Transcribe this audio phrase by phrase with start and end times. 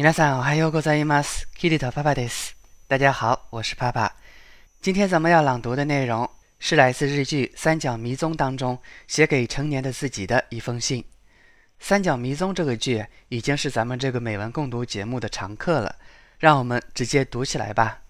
[0.00, 1.47] 皆さんおはようございます。
[1.55, 2.55] キリト爸爸です。
[2.87, 4.15] 大家好，我是爸爸。
[4.81, 11.01] 今天咱们要朗读的内容是来自日剧《三角迷踪》当中写给成年的自己的一封信。《
[11.79, 15.95] 三角迷踪》这个剧已经是咱们这个美文共读节目的常客了，
[16.39, 18.01] 让我们直接读起来吧。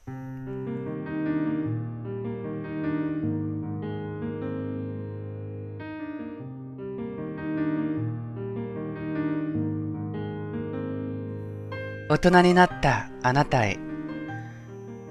[12.11, 13.79] 大人になったあなたへ。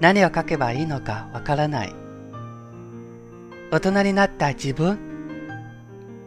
[0.00, 1.94] 何を書けばいいのかわからない。
[3.70, 4.98] 大人になった自分。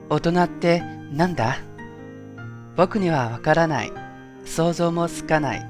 [0.10, 0.82] 大人って
[1.12, 1.58] なんだ？
[2.76, 3.92] 僕にはわからない。
[4.46, 5.70] 想像もつかない。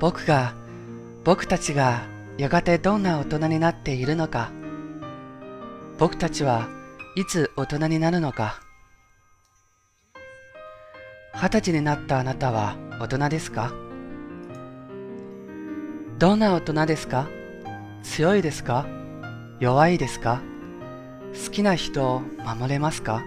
[0.00, 0.54] 僕が
[1.24, 2.00] 僕たちが
[2.38, 4.50] やがてどんな大人になっているのか。
[5.98, 6.66] 僕たちは
[7.14, 8.62] いつ大人になるのか。
[11.34, 13.72] 二十歳になったあなたは大人ですか？
[16.18, 17.26] どんな大人ですか？
[18.02, 18.86] 強いですか？
[19.58, 20.42] 弱いですか？
[21.32, 23.22] 好きな人を守れますか？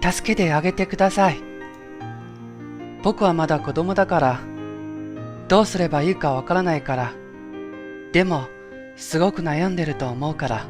[0.00, 1.42] 助けてあげてください。
[3.02, 4.40] 僕はまだ子供だから、
[5.48, 7.12] どうすればいいかわからないから、
[8.12, 8.46] でも、
[8.96, 10.66] すごく悩んでると思うから、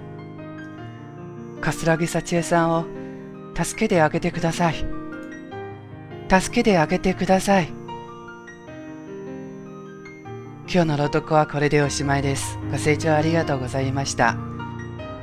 [1.61, 2.87] 桂木幸恵さんを
[3.56, 4.76] 助けてあげてください。
[6.30, 7.70] 助けてあげてください。
[10.70, 12.60] 今日の朗読はこれでおしまいです。
[12.70, 14.36] ご清聴ありがとうございました。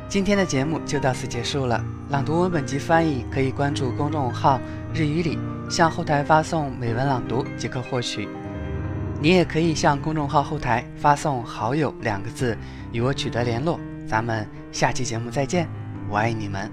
[0.08, 1.84] 今天的节目就到此结束了。
[2.08, 4.60] 朗读文本及翻译可以关注公众号“
[4.94, 5.38] 日语里”，
[5.68, 8.28] 向后台发送“美文朗读”即可获取。
[9.20, 12.56] 你也可以向公众号后台发送“好友”两个字，
[12.92, 13.78] 与我取得联络。
[14.06, 15.68] 咱们下期节目再见，
[16.08, 16.70] 我爱你们。